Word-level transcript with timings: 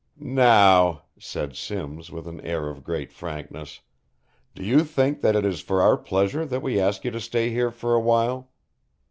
"Now," 0.17 1.03
said 1.19 1.55
Simms, 1.55 2.09
with 2.11 2.27
an 2.27 2.41
air 2.41 2.69
of 2.69 2.83
great 2.83 3.13
frankness, 3.13 3.81
"do 4.55 4.63
you 4.63 4.83
think 4.83 5.21
that 5.21 5.35
it 5.35 5.45
is 5.45 5.61
for 5.61 5.79
our 5.79 5.95
pleasure 5.95 6.43
that 6.43 6.63
we 6.63 6.79
ask 6.79 7.03
you 7.05 7.11
to 7.11 7.21
stay 7.21 7.51
here 7.51 7.69
for 7.69 7.93
a 7.93 7.99
while? 8.01 8.49